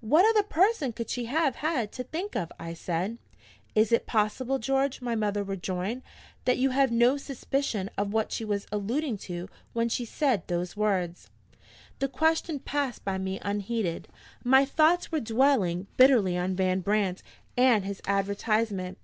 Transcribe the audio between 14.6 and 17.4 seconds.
thoughts were dwelling bitterly on Van Brandt